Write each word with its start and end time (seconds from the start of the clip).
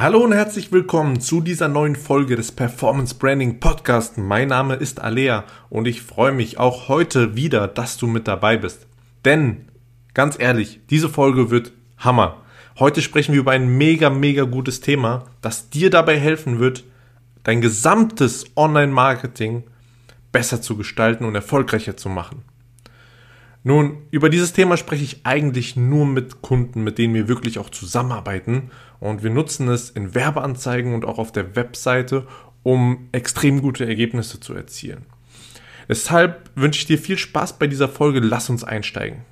Hallo 0.00 0.20
und 0.20 0.32
herzlich 0.32 0.72
willkommen 0.72 1.20
zu 1.20 1.42
dieser 1.42 1.68
neuen 1.68 1.94
Folge 1.94 2.34
des 2.34 2.52
Performance 2.52 3.14
Branding 3.14 3.60
Podcast. 3.60 4.16
Mein 4.16 4.48
Name 4.48 4.76
ist 4.76 4.98
Alea 4.98 5.44
und 5.68 5.86
ich 5.86 6.00
freue 6.00 6.32
mich 6.32 6.56
auch 6.56 6.88
heute 6.88 7.36
wieder, 7.36 7.68
dass 7.68 7.98
du 7.98 8.06
mit 8.06 8.26
dabei 8.26 8.56
bist. 8.56 8.86
Denn, 9.26 9.68
ganz 10.14 10.38
ehrlich, 10.40 10.80
diese 10.88 11.10
Folge 11.10 11.50
wird 11.50 11.72
Hammer. 11.98 12.38
Heute 12.78 13.02
sprechen 13.02 13.34
wir 13.34 13.40
über 13.40 13.50
ein 13.50 13.76
mega, 13.76 14.08
mega 14.08 14.44
gutes 14.44 14.80
Thema, 14.80 15.26
das 15.42 15.68
dir 15.68 15.90
dabei 15.90 16.18
helfen 16.18 16.60
wird, 16.60 16.84
dein 17.42 17.60
gesamtes 17.60 18.46
Online-Marketing 18.56 19.64
besser 20.32 20.62
zu 20.62 20.78
gestalten 20.78 21.26
und 21.26 21.34
erfolgreicher 21.34 21.98
zu 21.98 22.08
machen. 22.08 22.42
Nun, 23.62 23.98
über 24.10 24.30
dieses 24.30 24.54
Thema 24.54 24.76
spreche 24.76 25.04
ich 25.04 25.26
eigentlich 25.26 25.76
nur 25.76 26.06
mit 26.06 26.40
Kunden, 26.40 26.82
mit 26.82 26.96
denen 26.96 27.14
wir 27.14 27.28
wirklich 27.28 27.58
auch 27.58 27.68
zusammenarbeiten. 27.68 28.70
Und 29.00 29.22
wir 29.22 29.30
nutzen 29.30 29.68
es 29.68 29.90
in 29.90 30.14
Werbeanzeigen 30.14 30.94
und 30.94 31.04
auch 31.04 31.18
auf 31.18 31.30
der 31.32 31.56
Webseite, 31.56 32.26
um 32.62 33.08
extrem 33.12 33.60
gute 33.60 33.86
Ergebnisse 33.86 34.40
zu 34.40 34.54
erzielen. 34.54 35.04
Deshalb 35.88 36.50
wünsche 36.54 36.80
ich 36.80 36.86
dir 36.86 36.98
viel 36.98 37.18
Spaß 37.18 37.58
bei 37.58 37.66
dieser 37.66 37.88
Folge. 37.88 38.20
Lass 38.20 38.48
uns 38.48 38.64
einsteigen. 38.64 39.24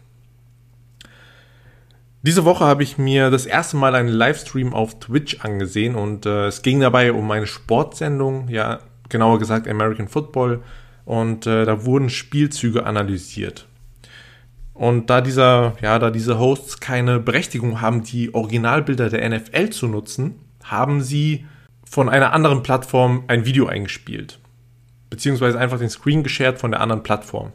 Diese 2.22 2.44
Woche 2.44 2.64
habe 2.64 2.82
ich 2.82 2.98
mir 2.98 3.30
das 3.30 3.46
erste 3.46 3.76
Mal 3.76 3.94
einen 3.94 4.08
Livestream 4.08 4.74
auf 4.74 4.98
Twitch 4.98 5.38
angesehen 5.40 5.94
und 5.94 6.26
äh, 6.26 6.48
es 6.48 6.62
ging 6.62 6.80
dabei 6.80 7.12
um 7.12 7.30
eine 7.30 7.46
Sportsendung, 7.46 8.48
ja, 8.48 8.80
genauer 9.08 9.38
gesagt 9.38 9.68
American 9.68 10.08
Football. 10.08 10.62
Und 11.04 11.46
äh, 11.46 11.64
da 11.64 11.86
wurden 11.86 12.10
Spielzüge 12.10 12.84
analysiert. 12.84 13.66
Und 14.78 15.10
da 15.10 15.20
dieser, 15.20 15.74
ja, 15.82 15.98
da 15.98 16.12
diese 16.12 16.38
Hosts 16.38 16.78
keine 16.78 17.18
Berechtigung 17.18 17.80
haben, 17.80 18.04
die 18.04 18.32
Originalbilder 18.32 19.10
der 19.10 19.28
NFL 19.28 19.70
zu 19.70 19.88
nutzen, 19.88 20.36
haben 20.62 21.02
sie 21.02 21.46
von 21.84 22.08
einer 22.08 22.32
anderen 22.32 22.62
Plattform 22.62 23.24
ein 23.26 23.44
Video 23.44 23.66
eingespielt. 23.66 24.38
Beziehungsweise 25.10 25.58
einfach 25.58 25.80
den 25.80 25.90
Screen 25.90 26.22
geshared 26.22 26.60
von 26.60 26.70
der 26.70 26.80
anderen 26.80 27.02
Plattform. 27.02 27.52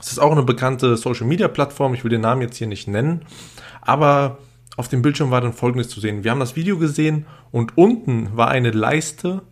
Es 0.00 0.10
ist 0.10 0.18
auch 0.18 0.32
eine 0.32 0.42
bekannte 0.42 0.96
Social 0.96 1.28
Media 1.28 1.46
Plattform, 1.46 1.94
ich 1.94 2.02
will 2.02 2.10
den 2.10 2.22
Namen 2.22 2.42
jetzt 2.42 2.56
hier 2.56 2.66
nicht 2.66 2.88
nennen, 2.88 3.24
aber 3.80 4.38
auf 4.76 4.88
dem 4.88 5.02
Bildschirm 5.02 5.30
war 5.30 5.40
dann 5.40 5.52
folgendes 5.52 5.88
zu 5.88 6.00
sehen. 6.00 6.24
Wir 6.24 6.32
haben 6.32 6.40
das 6.40 6.56
Video 6.56 6.78
gesehen 6.78 7.26
und 7.52 7.78
unten 7.78 8.36
war 8.36 8.48
eine 8.48 8.72
Leiste, 8.72 9.42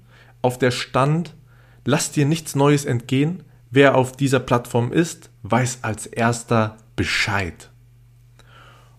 auf 0.42 0.59
der 0.59 0.72
stand, 0.72 1.37
lass 1.84 2.11
dir 2.11 2.27
nichts 2.27 2.56
Neues 2.56 2.87
entgehen, 2.87 3.44
wer 3.70 3.94
auf 3.94 4.17
dieser 4.17 4.41
Plattform 4.41 4.91
ist, 4.92 5.31
weiß 5.44 5.81
als 5.83 6.06
erster 6.06 6.77
Bescheid. 6.98 7.70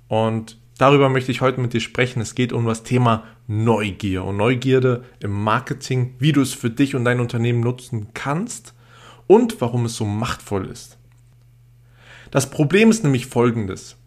Und 0.08 0.58
darüber 0.78 1.10
möchte 1.10 1.32
ich 1.32 1.42
heute 1.42 1.60
mit 1.60 1.74
dir 1.74 1.82
sprechen. 1.82 2.22
Es 2.22 2.34
geht 2.34 2.54
um 2.54 2.66
das 2.66 2.84
Thema 2.84 3.26
Neugier 3.46 4.24
und 4.24 4.38
Neugierde 4.38 5.04
im 5.20 5.32
Marketing, 5.32 6.16
wie 6.18 6.32
du 6.32 6.42
es 6.42 6.54
für 6.54 6.70
dich 6.70 6.96
und 6.96 7.04
dein 7.04 7.20
Unternehmen 7.20 7.60
nutzen 7.60 8.08
kannst 8.14 8.74
und 9.28 9.60
warum 9.60 9.86
es 9.86 9.98
so 9.98 10.06
machtvoll 10.06 10.68
ist. 10.68 10.98
Das 12.32 12.50
Problem 12.50 12.90
ist 12.90 13.04
nämlich 13.04 13.26
folgendes. 13.26 13.98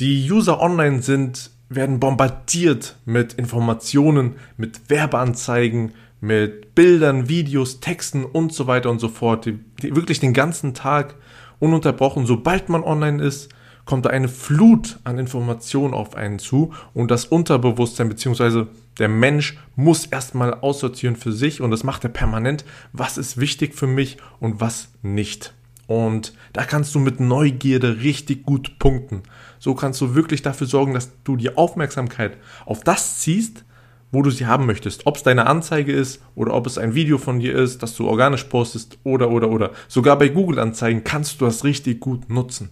Die 0.00 0.28
User 0.30 0.60
online 0.60 1.02
sind, 1.02 1.50
werden 1.68 2.00
bombardiert 2.00 2.96
mit 3.04 3.34
Informationen, 3.34 4.34
mit 4.56 4.90
Werbeanzeigen, 4.90 5.92
mit 6.20 6.74
Bildern, 6.74 7.28
Videos, 7.28 7.78
Texten 7.78 8.24
und 8.24 8.52
so 8.52 8.66
weiter 8.66 8.90
und 8.90 8.98
so 8.98 9.08
fort, 9.08 9.46
die, 9.46 9.60
die 9.82 9.94
wirklich 9.94 10.18
den 10.18 10.32
ganzen 10.32 10.74
Tag 10.74 11.14
ununterbrochen. 11.60 12.26
Sobald 12.26 12.68
man 12.68 12.82
online 12.82 13.22
ist, 13.22 13.50
kommt 13.84 14.06
da 14.06 14.10
eine 14.10 14.28
Flut 14.28 14.98
an 15.04 15.18
Informationen 15.18 15.94
auf 15.94 16.14
einen 16.14 16.38
zu 16.38 16.72
und 16.94 17.10
das 17.10 17.24
Unterbewusstsein 17.24 18.08
bzw. 18.08 18.66
der 18.98 19.08
Mensch 19.08 19.58
muss 19.76 20.06
erstmal 20.06 20.54
aussortieren 20.54 21.16
für 21.16 21.32
sich 21.32 21.60
und 21.60 21.70
das 21.70 21.84
macht 21.84 22.04
er 22.04 22.10
permanent, 22.10 22.64
was 22.92 23.18
ist 23.18 23.38
wichtig 23.38 23.74
für 23.74 23.86
mich 23.86 24.16
und 24.38 24.60
was 24.60 24.90
nicht. 25.02 25.54
Und 25.86 26.34
da 26.52 26.64
kannst 26.64 26.94
du 26.94 27.00
mit 27.00 27.18
Neugierde 27.18 28.02
richtig 28.02 28.44
gut 28.44 28.78
punkten. 28.78 29.24
So 29.58 29.74
kannst 29.74 30.00
du 30.00 30.14
wirklich 30.14 30.40
dafür 30.40 30.68
sorgen, 30.68 30.94
dass 30.94 31.10
du 31.24 31.36
die 31.36 31.56
Aufmerksamkeit 31.56 32.36
auf 32.64 32.84
das 32.84 33.18
ziehst, 33.18 33.64
wo 34.12 34.22
du 34.22 34.30
sie 34.30 34.46
haben 34.46 34.66
möchtest. 34.66 35.06
Ob 35.06 35.16
es 35.16 35.22
deine 35.22 35.46
Anzeige 35.46 35.92
ist 35.92 36.20
oder 36.34 36.54
ob 36.54 36.66
es 36.66 36.78
ein 36.78 36.94
Video 36.94 37.18
von 37.18 37.40
dir 37.40 37.54
ist, 37.54 37.82
das 37.82 37.94
du 37.94 38.08
organisch 38.08 38.44
postest 38.44 38.98
oder 39.04 39.30
oder 39.30 39.50
oder. 39.50 39.70
Sogar 39.88 40.18
bei 40.18 40.28
Google-Anzeigen 40.28 41.04
kannst 41.04 41.40
du 41.40 41.44
das 41.44 41.64
richtig 41.64 42.00
gut 42.00 42.28
nutzen. 42.28 42.70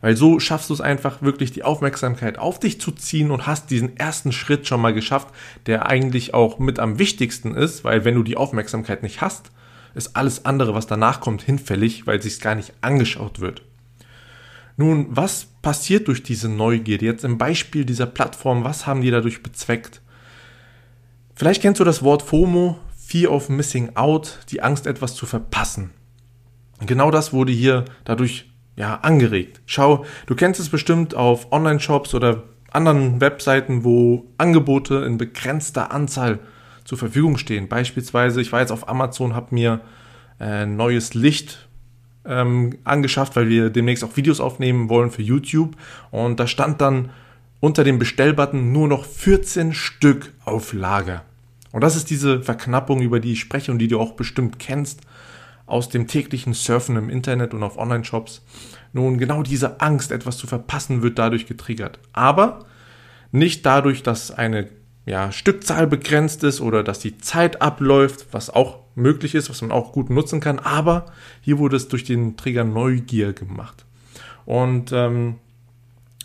Weil 0.00 0.16
so 0.16 0.38
schaffst 0.38 0.70
du 0.70 0.74
es 0.74 0.80
einfach 0.80 1.22
wirklich 1.22 1.52
die 1.52 1.64
Aufmerksamkeit 1.64 2.38
auf 2.38 2.60
dich 2.60 2.80
zu 2.80 2.92
ziehen 2.92 3.30
und 3.30 3.46
hast 3.46 3.70
diesen 3.70 3.96
ersten 3.96 4.32
Schritt 4.32 4.66
schon 4.66 4.80
mal 4.80 4.94
geschafft, 4.94 5.28
der 5.66 5.86
eigentlich 5.86 6.34
auch 6.34 6.58
mit 6.58 6.78
am 6.78 6.98
wichtigsten 6.98 7.54
ist, 7.54 7.84
weil 7.84 8.04
wenn 8.04 8.14
du 8.14 8.22
die 8.22 8.36
Aufmerksamkeit 8.36 9.02
nicht 9.02 9.20
hast, 9.20 9.50
ist 9.94 10.14
alles 10.14 10.44
andere, 10.44 10.74
was 10.74 10.86
danach 10.86 11.20
kommt, 11.20 11.42
hinfällig, 11.42 12.06
weil 12.06 12.20
sich 12.20 12.40
gar 12.40 12.54
nicht 12.54 12.74
angeschaut 12.82 13.40
wird. 13.40 13.62
Nun, 14.76 15.06
was 15.08 15.46
passiert 15.62 16.06
durch 16.06 16.22
diese 16.22 16.50
Neugierde? 16.50 17.06
Jetzt 17.06 17.24
im 17.24 17.38
Beispiel 17.38 17.86
dieser 17.86 18.04
Plattform, 18.04 18.62
was 18.62 18.86
haben 18.86 19.00
die 19.00 19.10
dadurch 19.10 19.42
bezweckt? 19.42 20.02
Vielleicht 21.46 21.62
kennst 21.62 21.78
du 21.78 21.84
das 21.84 22.02
Wort 22.02 22.22
FOMO, 22.22 22.76
Fear 22.96 23.30
of 23.30 23.48
Missing 23.48 23.94
Out, 23.94 24.40
die 24.50 24.62
Angst, 24.64 24.84
etwas 24.84 25.14
zu 25.14 25.26
verpassen. 25.26 25.92
Genau 26.84 27.12
das 27.12 27.32
wurde 27.32 27.52
hier 27.52 27.84
dadurch 28.02 28.50
ja 28.74 28.96
angeregt. 28.96 29.60
Schau, 29.64 30.04
du 30.26 30.34
kennst 30.34 30.58
es 30.58 30.70
bestimmt 30.70 31.14
auf 31.14 31.52
Online-Shops 31.52 32.14
oder 32.14 32.42
anderen 32.72 33.20
Webseiten, 33.20 33.84
wo 33.84 34.26
Angebote 34.38 34.96
in 35.04 35.18
begrenzter 35.18 35.92
Anzahl 35.92 36.40
zur 36.82 36.98
Verfügung 36.98 37.38
stehen. 37.38 37.68
Beispielsweise, 37.68 38.40
ich 38.40 38.50
war 38.50 38.58
jetzt 38.58 38.72
auf 38.72 38.88
Amazon, 38.88 39.36
habe 39.36 39.54
mir 39.54 39.82
ein 40.40 40.48
äh, 40.48 40.66
neues 40.66 41.14
Licht 41.14 41.68
ähm, 42.24 42.76
angeschafft, 42.82 43.36
weil 43.36 43.48
wir 43.48 43.70
demnächst 43.70 44.02
auch 44.02 44.16
Videos 44.16 44.40
aufnehmen 44.40 44.88
wollen 44.88 45.12
für 45.12 45.22
YouTube. 45.22 45.76
Und 46.10 46.40
da 46.40 46.48
stand 46.48 46.80
dann 46.80 47.10
unter 47.60 47.84
dem 47.84 48.00
Bestellbutton 48.00 48.72
nur 48.72 48.88
noch 48.88 49.04
14 49.04 49.74
Stück 49.74 50.32
auf 50.44 50.72
Lager. 50.72 51.22
Und 51.76 51.82
das 51.82 51.94
ist 51.94 52.08
diese 52.08 52.42
Verknappung, 52.42 53.02
über 53.02 53.20
die 53.20 53.32
ich 53.32 53.40
spreche 53.40 53.70
und 53.70 53.78
die 53.80 53.88
du 53.88 54.00
auch 54.00 54.12
bestimmt 54.12 54.58
kennst 54.58 55.02
aus 55.66 55.90
dem 55.90 56.06
täglichen 56.06 56.54
Surfen 56.54 56.96
im 56.96 57.10
Internet 57.10 57.52
und 57.52 57.62
auf 57.62 57.76
Online-Shops. 57.76 58.42
Nun, 58.94 59.18
genau 59.18 59.42
diese 59.42 59.78
Angst, 59.82 60.10
etwas 60.10 60.38
zu 60.38 60.46
verpassen, 60.46 61.02
wird 61.02 61.18
dadurch 61.18 61.44
getriggert. 61.44 61.98
Aber 62.14 62.64
nicht 63.30 63.66
dadurch, 63.66 64.02
dass 64.02 64.30
eine 64.30 64.70
ja, 65.04 65.30
Stückzahl 65.32 65.86
begrenzt 65.86 66.44
ist 66.44 66.62
oder 66.62 66.82
dass 66.82 66.98
die 66.98 67.18
Zeit 67.18 67.60
abläuft, 67.60 68.28
was 68.32 68.48
auch 68.48 68.78
möglich 68.94 69.34
ist, 69.34 69.50
was 69.50 69.60
man 69.60 69.70
auch 69.70 69.92
gut 69.92 70.08
nutzen 70.08 70.40
kann. 70.40 70.58
Aber 70.58 71.04
hier 71.42 71.58
wurde 71.58 71.76
es 71.76 71.88
durch 71.88 72.04
den 72.04 72.38
Trigger 72.38 72.64
Neugier 72.64 73.34
gemacht. 73.34 73.84
Und 74.46 74.92
ähm, 74.92 75.34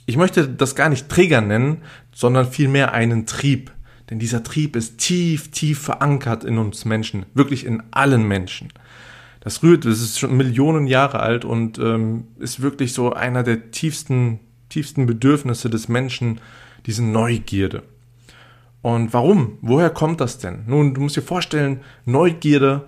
ich 0.05 0.15
möchte 0.15 0.47
das 0.47 0.75
gar 0.75 0.87
nicht 0.87 1.09
Träger 1.09 1.41
nennen, 1.41 1.81
sondern 2.13 2.49
vielmehr 2.49 2.93
einen 2.93 3.25
Trieb. 3.25 3.69
Denn 4.11 4.19
dieser 4.19 4.43
Trieb 4.43 4.75
ist 4.75 4.97
tief, 4.97 5.51
tief 5.51 5.79
verankert 5.79 6.43
in 6.43 6.57
uns 6.57 6.83
Menschen, 6.83 7.25
wirklich 7.33 7.65
in 7.65 7.81
allen 7.91 8.27
Menschen. 8.27 8.67
Das 9.39 9.63
rührt, 9.63 9.85
das 9.85 10.01
ist 10.01 10.19
schon 10.19 10.35
Millionen 10.35 10.85
Jahre 10.85 11.21
alt 11.21 11.45
und 11.45 11.79
ähm, 11.79 12.27
ist 12.37 12.61
wirklich 12.61 12.93
so 12.93 13.13
einer 13.13 13.41
der 13.41 13.71
tiefsten, 13.71 14.41
tiefsten 14.67 15.05
Bedürfnisse 15.05 15.69
des 15.69 15.87
Menschen, 15.87 16.41
diese 16.85 17.03
Neugierde. 17.03 17.83
Und 18.81 19.13
warum? 19.13 19.57
Woher 19.61 19.89
kommt 19.89 20.19
das 20.19 20.39
denn? 20.39 20.63
Nun, 20.67 20.93
du 20.93 21.01
musst 21.01 21.15
dir 21.15 21.21
vorstellen, 21.21 21.79
Neugierde 22.05 22.87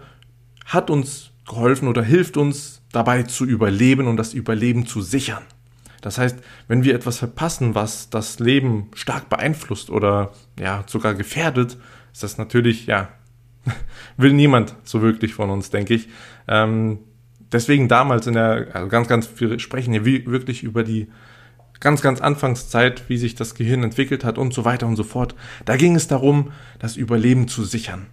hat 0.65 0.89
uns 0.89 1.31
geholfen 1.47 1.87
oder 1.87 2.03
hilft 2.03 2.35
uns 2.35 2.81
dabei 2.91 3.23
zu 3.23 3.45
überleben 3.45 4.07
und 4.07 4.17
das 4.17 4.33
Überleben 4.33 4.85
zu 4.85 5.01
sichern. 5.01 5.43
Das 6.03 6.17
heißt, 6.17 6.37
wenn 6.67 6.83
wir 6.83 6.93
etwas 6.93 7.17
verpassen, 7.17 7.75
was 7.75 8.09
das 8.09 8.39
Leben 8.39 8.91
stark 8.93 9.29
beeinflusst 9.29 9.89
oder 9.89 10.33
ja 10.59 10.83
sogar 10.85 11.15
gefährdet, 11.15 11.77
ist 12.11 12.23
das 12.23 12.37
natürlich, 12.37 12.85
ja, 12.87 13.07
will 14.17 14.33
niemand 14.33 14.75
so 14.83 15.01
wirklich 15.01 15.33
von 15.33 15.49
uns, 15.49 15.69
denke 15.69 15.93
ich. 15.93 16.09
Ähm, 16.49 16.99
deswegen 17.53 17.87
damals 17.87 18.27
in 18.27 18.33
der, 18.33 18.67
also 18.73 18.89
ganz, 18.89 19.07
ganz 19.07 19.27
viel 19.27 19.57
sprechen 19.59 19.93
hier 19.93 20.05
wirklich 20.05 20.61
über 20.61 20.83
die 20.83 21.07
ganz, 21.79 22.01
ganz 22.01 22.19
Anfangszeit, 22.19 23.07
wie 23.07 23.17
sich 23.17 23.35
das 23.35 23.55
Gehirn 23.55 23.83
entwickelt 23.83 24.25
hat 24.25 24.37
und 24.37 24.53
so 24.53 24.65
weiter 24.65 24.87
und 24.87 24.97
so 24.97 25.03
fort. 25.03 25.35
Da 25.63 25.77
ging 25.77 25.95
es 25.95 26.09
darum, 26.09 26.51
das 26.79 26.97
Überleben 26.97 27.47
zu 27.47 27.63
sichern. 27.63 28.07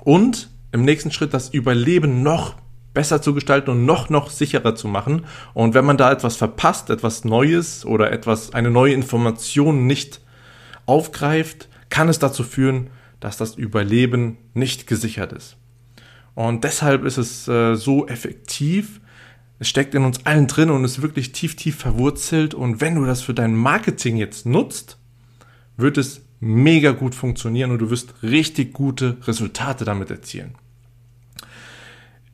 Und 0.00 0.50
im 0.72 0.84
nächsten 0.84 1.12
Schritt 1.12 1.34
das 1.34 1.50
Überleben 1.50 2.24
noch 2.24 2.56
besser 2.96 3.20
zu 3.20 3.34
gestalten 3.34 3.68
und 3.68 3.84
noch, 3.84 4.08
noch 4.08 4.30
sicherer 4.30 4.74
zu 4.74 4.88
machen. 4.88 5.26
Und 5.52 5.74
wenn 5.74 5.84
man 5.84 5.98
da 5.98 6.10
etwas 6.10 6.36
verpasst, 6.36 6.88
etwas 6.88 7.26
Neues 7.26 7.84
oder 7.84 8.10
etwas, 8.10 8.54
eine 8.54 8.70
neue 8.70 8.94
Information 8.94 9.86
nicht 9.86 10.22
aufgreift, 10.86 11.68
kann 11.90 12.08
es 12.08 12.18
dazu 12.18 12.42
führen, 12.42 12.88
dass 13.20 13.36
das 13.36 13.54
Überleben 13.54 14.38
nicht 14.54 14.86
gesichert 14.86 15.34
ist. 15.34 15.58
Und 16.34 16.64
deshalb 16.64 17.04
ist 17.04 17.18
es 17.18 17.46
äh, 17.48 17.74
so 17.74 18.06
effektiv. 18.08 19.02
Es 19.58 19.68
steckt 19.68 19.94
in 19.94 20.04
uns 20.04 20.24
allen 20.24 20.46
drin 20.46 20.70
und 20.70 20.82
ist 20.82 21.02
wirklich 21.02 21.32
tief, 21.32 21.54
tief 21.54 21.76
verwurzelt. 21.76 22.54
Und 22.54 22.80
wenn 22.80 22.94
du 22.94 23.04
das 23.04 23.20
für 23.20 23.34
dein 23.34 23.54
Marketing 23.54 24.16
jetzt 24.16 24.46
nutzt, 24.46 24.96
wird 25.76 25.98
es 25.98 26.22
mega 26.40 26.92
gut 26.92 27.14
funktionieren 27.14 27.72
und 27.72 27.78
du 27.78 27.90
wirst 27.90 28.22
richtig 28.22 28.72
gute 28.72 29.18
Resultate 29.26 29.84
damit 29.84 30.10
erzielen. 30.10 30.54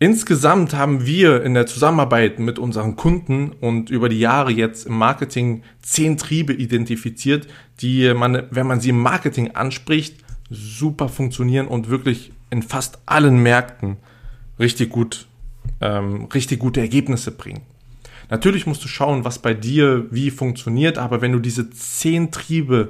Insgesamt 0.03 0.75
haben 0.75 1.07
wir 1.07 1.45
in 1.45 1.55
der 1.55 1.67
Zusammenarbeit 1.67 2.41
mit 2.41 2.59
unseren 2.59 2.97
Kunden 2.97 3.53
und 3.61 3.89
über 3.89 4.09
die 4.09 4.19
Jahre 4.19 4.51
jetzt 4.51 4.85
im 4.85 4.99
Marketing 4.99 5.63
zehn 5.81 6.17
Triebe 6.17 6.53
identifiziert, 6.53 7.47
die 7.81 8.13
man, 8.13 8.49
wenn 8.51 8.67
man 8.67 8.81
sie 8.81 8.89
im 8.89 8.99
Marketing 8.99 9.53
anspricht, 9.53 10.17
super 10.51 11.09
funktionieren 11.09 11.69
und 11.69 11.89
wirklich 11.89 12.33
in 12.51 12.65
fast 12.65 12.99
allen 13.07 13.45
Märkten 13.45 13.97
richtig 14.59 14.91
gut, 14.91 15.29
ähm, 15.81 16.25
richtig 16.35 16.59
gute 16.59 16.81
Ergebnisse 16.81 17.31
bringen. 17.31 17.63
Natürlich 18.29 18.67
musst 18.67 18.83
du 18.83 18.89
schauen, 18.89 19.25
was 19.25 19.39
bei 19.39 19.55
dir 19.55 20.09
wie 20.11 20.33
funktioniert, 20.33 20.99
aber 20.99 21.21
wenn 21.21 21.31
du 21.31 21.39
diese 21.39 21.71
zehn 21.71 22.33
Triebe 22.33 22.89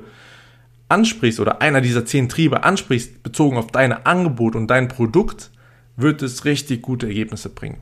ansprichst 0.88 1.40
oder 1.40 1.60
einer 1.60 1.82
dieser 1.82 2.06
zehn 2.06 2.30
Triebe 2.30 2.64
ansprichst, 2.64 3.22
bezogen 3.22 3.58
auf 3.58 3.66
dein 3.66 3.92
Angebot 3.92 4.56
und 4.56 4.68
dein 4.68 4.88
Produkt, 4.88 5.50
wird 5.96 6.22
es 6.22 6.44
richtig 6.44 6.82
gute 6.82 7.06
Ergebnisse 7.06 7.48
bringen. 7.48 7.78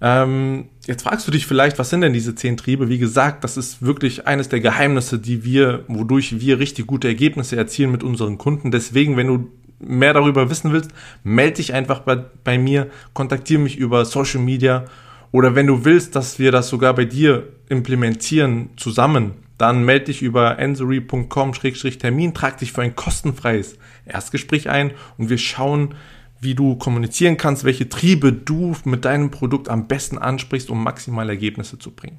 Ähm, 0.00 0.66
jetzt 0.86 1.02
fragst 1.02 1.26
du 1.26 1.32
dich 1.32 1.46
vielleicht, 1.46 1.78
was 1.78 1.90
sind 1.90 2.02
denn 2.02 2.12
diese 2.12 2.34
zehn 2.34 2.56
Triebe? 2.56 2.88
Wie 2.88 2.98
gesagt, 2.98 3.42
das 3.42 3.56
ist 3.56 3.82
wirklich 3.82 4.26
eines 4.26 4.48
der 4.48 4.60
Geheimnisse, 4.60 5.18
die 5.18 5.44
wir, 5.44 5.84
wodurch 5.88 6.40
wir 6.40 6.58
richtig 6.58 6.86
gute 6.86 7.08
Ergebnisse 7.08 7.56
erzielen 7.56 7.90
mit 7.90 8.04
unseren 8.04 8.38
Kunden. 8.38 8.70
Deswegen, 8.70 9.16
wenn 9.16 9.26
du 9.26 9.48
mehr 9.80 10.12
darüber 10.12 10.50
wissen 10.50 10.72
willst, 10.72 10.90
melde 11.24 11.56
dich 11.56 11.74
einfach 11.74 12.00
bei, 12.00 12.16
bei 12.16 12.58
mir, 12.58 12.88
kontaktiere 13.12 13.60
mich 13.60 13.76
über 13.76 14.04
Social 14.04 14.40
Media 14.40 14.84
oder 15.30 15.54
wenn 15.54 15.66
du 15.66 15.84
willst, 15.84 16.16
dass 16.16 16.38
wir 16.38 16.52
das 16.52 16.68
sogar 16.68 16.94
bei 16.94 17.04
dir 17.04 17.48
implementieren 17.68 18.70
zusammen, 18.76 19.34
dann 19.58 19.84
melde 19.84 20.06
dich 20.06 20.22
über 20.22 20.58
ensory.com-termin, 20.58 22.34
trag 22.34 22.58
dich 22.58 22.72
für 22.72 22.82
ein 22.82 22.96
kostenfreies 22.96 23.76
Erstgespräch 24.06 24.70
ein 24.70 24.92
und 25.18 25.30
wir 25.30 25.38
schauen, 25.38 25.94
wie 26.40 26.54
du 26.54 26.76
kommunizieren 26.76 27.36
kannst, 27.36 27.64
welche 27.64 27.88
Triebe 27.88 28.32
du 28.32 28.76
mit 28.84 29.04
deinem 29.04 29.30
Produkt 29.30 29.68
am 29.68 29.88
besten 29.88 30.18
ansprichst, 30.18 30.70
um 30.70 30.82
maximale 30.82 31.32
Ergebnisse 31.32 31.78
zu 31.78 31.90
bringen. 31.90 32.18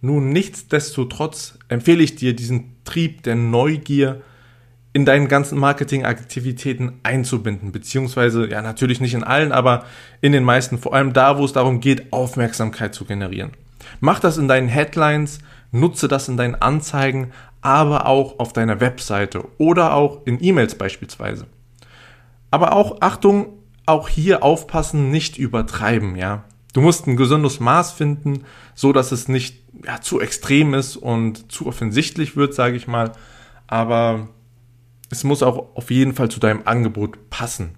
Nun, 0.00 0.30
nichtsdestotrotz 0.30 1.58
empfehle 1.68 2.02
ich 2.02 2.16
dir, 2.16 2.36
diesen 2.36 2.76
Trieb 2.84 3.22
der 3.22 3.34
Neugier 3.34 4.20
in 4.92 5.04
deinen 5.04 5.28
ganzen 5.28 5.58
Marketingaktivitäten 5.58 6.92
einzubinden, 7.02 7.72
beziehungsweise, 7.72 8.48
ja, 8.48 8.62
natürlich 8.62 9.00
nicht 9.00 9.14
in 9.14 9.24
allen, 9.24 9.52
aber 9.52 9.84
in 10.20 10.32
den 10.32 10.44
meisten, 10.44 10.78
vor 10.78 10.94
allem 10.94 11.12
da, 11.12 11.38
wo 11.38 11.44
es 11.44 11.52
darum 11.52 11.80
geht, 11.80 12.12
Aufmerksamkeit 12.12 12.94
zu 12.94 13.04
generieren. 13.04 13.50
Mach 14.00 14.20
das 14.20 14.38
in 14.38 14.48
deinen 14.48 14.68
Headlines, 14.68 15.40
nutze 15.70 16.08
das 16.08 16.28
in 16.28 16.36
deinen 16.36 16.54
Anzeigen, 16.54 17.32
aber 17.60 18.06
auch 18.06 18.38
auf 18.38 18.52
deiner 18.52 18.80
Webseite 18.80 19.44
oder 19.58 19.92
auch 19.92 20.24
in 20.24 20.42
E-Mails 20.42 20.76
beispielsweise. 20.76 21.46
Aber 22.50 22.74
auch, 22.74 23.00
Achtung, 23.00 23.54
auch 23.86 24.08
hier 24.08 24.42
aufpassen, 24.42 25.10
nicht 25.10 25.38
übertreiben, 25.38 26.16
ja. 26.16 26.44
Du 26.72 26.82
musst 26.82 27.06
ein 27.06 27.16
gesundes 27.16 27.58
Maß 27.58 27.92
finden, 27.92 28.44
so 28.74 28.92
dass 28.92 29.10
es 29.10 29.28
nicht 29.28 29.64
ja, 29.84 30.00
zu 30.00 30.20
extrem 30.20 30.74
ist 30.74 30.96
und 30.96 31.50
zu 31.50 31.66
offensichtlich 31.66 32.36
wird, 32.36 32.52
sage 32.52 32.76
ich 32.76 32.86
mal. 32.86 33.12
Aber 33.66 34.28
es 35.10 35.24
muss 35.24 35.42
auch 35.42 35.74
auf 35.74 35.90
jeden 35.90 36.14
Fall 36.14 36.30
zu 36.30 36.40
deinem 36.40 36.62
Angebot 36.64 37.30
passen. 37.30 37.76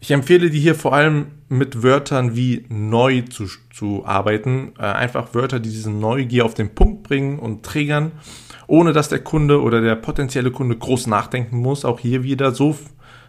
Ich 0.00 0.10
empfehle 0.10 0.50
dir 0.50 0.60
hier 0.60 0.74
vor 0.74 0.92
allem 0.92 1.28
mit 1.48 1.82
Wörtern 1.82 2.36
wie 2.36 2.66
neu 2.68 3.22
zu, 3.22 3.46
zu 3.72 4.04
arbeiten. 4.04 4.72
Äh, 4.78 4.82
einfach 4.82 5.34
Wörter, 5.34 5.58
die 5.58 5.70
diese 5.70 5.90
Neugier 5.90 6.44
auf 6.44 6.54
den 6.54 6.74
Punkt 6.74 7.04
bringen 7.04 7.38
und 7.38 7.64
triggern, 7.64 8.12
ohne 8.66 8.92
dass 8.92 9.08
der 9.08 9.20
Kunde 9.20 9.62
oder 9.62 9.80
der 9.80 9.96
potenzielle 9.96 10.50
Kunde 10.50 10.76
groß 10.76 11.06
nachdenken 11.06 11.56
muss. 11.56 11.84
Auch 11.84 12.00
hier 12.00 12.22
wieder 12.22 12.52
so 12.52 12.76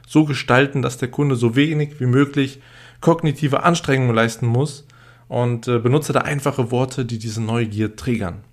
so 0.07 0.25
gestalten, 0.25 0.81
dass 0.81 0.97
der 0.97 1.09
Kunde 1.09 1.35
so 1.35 1.55
wenig 1.55 1.99
wie 1.99 2.05
möglich 2.07 2.61
kognitive 3.01 3.61
Anstrengungen 3.63 4.15
leisten 4.15 4.47
muss 4.47 4.87
und 5.27 5.67
äh, 5.67 5.77
benutze 5.77 6.13
da 6.13 6.21
einfache 6.21 6.71
Worte, 6.71 7.05
die 7.05 7.19
diese 7.19 7.43
Neugier 7.43 7.95
triggern. 7.95 8.43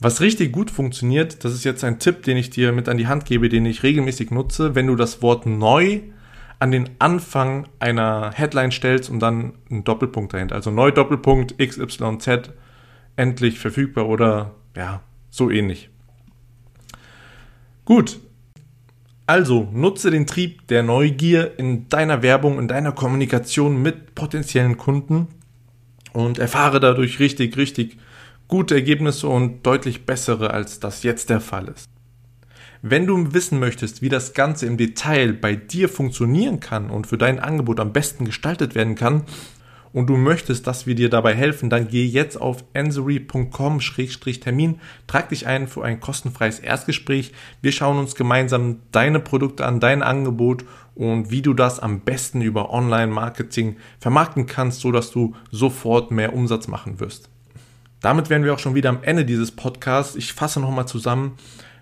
Was 0.00 0.20
richtig 0.20 0.52
gut 0.52 0.70
funktioniert, 0.70 1.44
das 1.44 1.52
ist 1.52 1.64
jetzt 1.64 1.84
ein 1.84 1.98
Tipp, 1.98 2.22
den 2.24 2.36
ich 2.36 2.50
dir 2.50 2.72
mit 2.72 2.88
an 2.88 2.96
die 2.96 3.06
Hand 3.06 3.26
gebe, 3.26 3.48
den 3.48 3.64
ich 3.66 3.82
regelmäßig 3.82 4.30
nutze, 4.30 4.74
wenn 4.74 4.86
du 4.86 4.96
das 4.96 5.22
Wort 5.22 5.46
neu 5.46 6.00
an 6.58 6.70
den 6.70 6.90
Anfang 6.98 7.68
einer 7.78 8.32
Headline 8.34 8.72
stellst 8.72 9.10
und 9.10 9.20
dann 9.20 9.52
einen 9.70 9.84
Doppelpunkt 9.84 10.32
dahinter. 10.32 10.54
Also 10.54 10.70
neu 10.70 10.90
Doppelpunkt 10.90 11.58
XYZ 11.58 12.50
endlich 13.16 13.58
verfügbar 13.58 14.08
oder 14.08 14.54
ja, 14.76 15.02
so 15.30 15.50
ähnlich. 15.50 15.90
Gut, 17.84 18.18
also 19.26 19.68
nutze 19.72 20.10
den 20.10 20.26
Trieb 20.26 20.66
der 20.68 20.82
Neugier 20.82 21.58
in 21.58 21.88
deiner 21.88 22.22
Werbung, 22.22 22.58
in 22.58 22.68
deiner 22.68 22.92
Kommunikation 22.92 23.80
mit 23.80 24.14
potenziellen 24.14 24.76
Kunden 24.76 25.28
und 26.12 26.38
erfahre 26.38 26.80
dadurch 26.80 27.20
richtig, 27.20 27.56
richtig 27.56 27.96
gute 28.48 28.74
Ergebnisse 28.74 29.28
und 29.28 29.64
deutlich 29.64 30.04
bessere, 30.06 30.50
als 30.50 30.78
das 30.78 31.02
jetzt 31.02 31.30
der 31.30 31.40
Fall 31.40 31.68
ist. 31.68 31.88
Wenn 32.82 33.06
du 33.06 33.32
wissen 33.32 33.58
möchtest, 33.58 34.02
wie 34.02 34.10
das 34.10 34.34
Ganze 34.34 34.66
im 34.66 34.76
Detail 34.76 35.32
bei 35.32 35.56
dir 35.56 35.88
funktionieren 35.88 36.60
kann 36.60 36.90
und 36.90 37.06
für 37.06 37.16
dein 37.16 37.40
Angebot 37.40 37.80
am 37.80 37.94
besten 37.94 38.26
gestaltet 38.26 38.74
werden 38.74 38.94
kann, 38.94 39.22
und 39.94 40.08
du 40.08 40.16
möchtest, 40.16 40.66
dass 40.66 40.86
wir 40.86 40.96
dir 40.96 41.08
dabei 41.08 41.34
helfen, 41.34 41.70
dann 41.70 41.88
geh 41.88 42.04
jetzt 42.04 42.36
auf 42.36 42.64
ansory.com-termin, 42.74 44.80
trag 45.06 45.28
dich 45.28 45.46
ein 45.46 45.68
für 45.68 45.84
ein 45.84 46.00
kostenfreies 46.00 46.58
Erstgespräch. 46.58 47.30
Wir 47.62 47.70
schauen 47.70 47.98
uns 47.98 48.16
gemeinsam 48.16 48.80
deine 48.90 49.20
Produkte 49.20 49.64
an, 49.64 49.78
dein 49.78 50.02
Angebot 50.02 50.64
und 50.96 51.30
wie 51.30 51.42
du 51.42 51.54
das 51.54 51.78
am 51.78 52.00
besten 52.00 52.42
über 52.42 52.70
Online-Marketing 52.70 53.76
vermarkten 54.00 54.46
kannst, 54.46 54.80
so 54.80 54.90
dass 54.90 55.12
du 55.12 55.36
sofort 55.52 56.10
mehr 56.10 56.34
Umsatz 56.34 56.66
machen 56.66 56.98
wirst. 56.98 57.28
Damit 58.00 58.30
wären 58.30 58.42
wir 58.42 58.52
auch 58.52 58.58
schon 58.58 58.74
wieder 58.74 58.88
am 58.88 59.04
Ende 59.04 59.24
dieses 59.24 59.52
Podcasts. 59.52 60.16
Ich 60.16 60.32
fasse 60.32 60.58
nochmal 60.58 60.88
zusammen. 60.88 61.36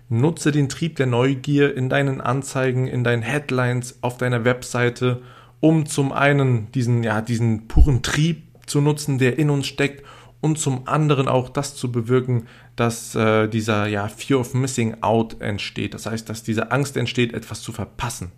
Nutze 0.07 0.51
den 0.51 0.69
Trieb 0.69 0.97
der 0.97 1.07
Neugier 1.07 1.75
in 1.75 1.89
deinen 1.89 2.21
Anzeigen, 2.21 2.85
in 2.85 3.03
deinen 3.03 3.23
Headlines, 3.23 3.97
auf 4.01 4.17
deiner 4.17 4.45
Webseite 4.45 5.23
um 5.63 5.85
zum 5.85 6.11
einen 6.11 6.69
diesen, 6.73 7.03
ja, 7.03 7.21
diesen 7.21 7.69
puren 7.69 8.01
Trieb 8.01 8.43
zu 8.65 8.81
nutzen, 8.81 9.17
der 9.17 9.39
in 9.39 9.49
uns 9.49 9.65
steckt 9.65 10.03
und 10.41 10.59
zum 10.59 10.89
anderen 10.89 11.29
auch 11.29 11.47
das 11.47 11.73
zu 11.73 11.89
bewirken, 11.89 12.47
dass 12.75 13.15
äh, 13.15 13.47
dieser 13.47 13.87
ja, 13.87 14.09
Fear 14.09 14.41
of 14.41 14.53
Missing 14.53 14.97
Out 14.99 15.39
entsteht. 15.39 15.93
Das 15.93 16.05
heißt, 16.05 16.27
dass 16.27 16.43
diese 16.43 16.71
Angst 16.71 16.97
entsteht, 16.97 17.33
etwas 17.33 17.61
zu 17.61 17.71
verpassen. 17.71 18.33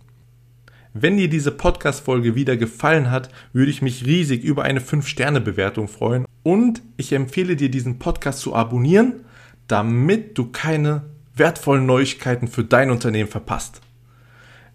Wenn 0.94 1.16
dir 1.16 1.28
diese 1.28 1.50
Podcast-Folge 1.50 2.36
wieder 2.36 2.56
gefallen 2.56 3.10
hat, 3.10 3.28
würde 3.52 3.72
ich 3.72 3.82
mich 3.82 4.06
riesig 4.06 4.44
über 4.44 4.62
eine 4.62 4.78
5-Sterne-Bewertung 4.78 5.88
freuen. 5.88 6.26
Und 6.44 6.80
ich 6.96 7.12
empfehle 7.12 7.56
dir, 7.56 7.72
diesen 7.72 7.98
Podcast 7.98 8.38
zu 8.38 8.54
abonnieren, 8.54 9.24
damit 9.66 10.38
du 10.38 10.52
keine 10.52 11.02
wertvollen 11.34 11.86
Neuigkeiten 11.86 12.46
für 12.46 12.62
dein 12.62 12.92
Unternehmen 12.92 13.28
verpasst. 13.28 13.80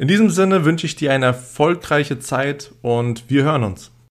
In 0.01 0.07
diesem 0.07 0.31
Sinne 0.31 0.65
wünsche 0.65 0.87
ich 0.87 0.95
dir 0.95 1.13
eine 1.13 1.27
erfolgreiche 1.27 2.17
Zeit 2.17 2.71
und 2.81 3.29
wir 3.29 3.43
hören 3.43 3.63
uns. 3.63 3.91